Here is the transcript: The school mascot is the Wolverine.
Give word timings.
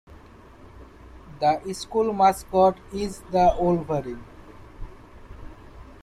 The 1.39 1.73
school 1.75 2.11
mascot 2.11 2.75
is 2.91 3.19
the 3.31 3.55
Wolverine. 3.59 4.23